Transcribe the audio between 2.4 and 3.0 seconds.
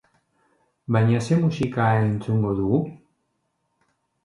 dugu?